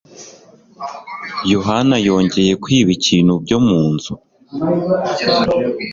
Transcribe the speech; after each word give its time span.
Yohani 1.53 1.97
yongeye 2.07 2.51
kwiba 2.63 2.89
ikintu 2.97 3.33
byo 3.43 3.57
munzu? 3.67 4.13